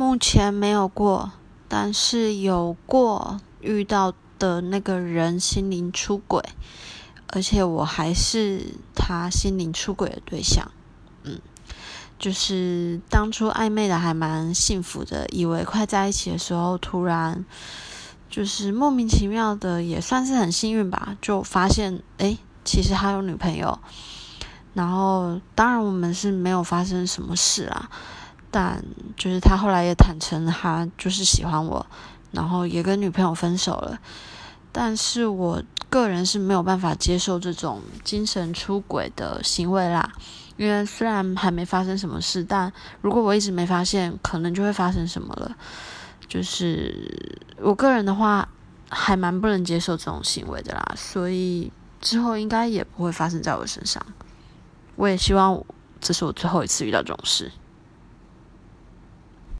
[0.00, 1.32] 目前没有过，
[1.66, 6.40] 但是有过遇到的那个人心灵出轨，
[7.32, 10.70] 而且我还是他心灵出轨的对象。
[11.24, 11.40] 嗯，
[12.16, 17.44] 就是当初暧昧的还蛮幸福的，以为快在一起的时候，突然
[18.30, 23.76] 就是莫名其妙的，也算是很幸运吧，就发现哎，其实他有女朋友。
[24.74, 27.90] 然后，当然我们是没有发生什么事啦。
[28.50, 28.82] 但
[29.16, 31.86] 就是他后来也坦诚，他就是喜欢我，
[32.32, 33.98] 然后也跟女朋友分手了。
[34.72, 40.12] 但是我个人是没有办法接受这种精神出轨的行为啦，
[40.56, 45.56] 因为虽然还没发生什么事，但如果我一直没发现，可能就会发生什么了。
[46.28, 48.46] 就是我个人的话，
[48.90, 54.04] 还蛮不能接受这种行为的啦，所以之后应该也不会发生在我身上。
[54.96, 55.64] 我也希望
[56.00, 57.50] 这是我最后一次遇到这种事。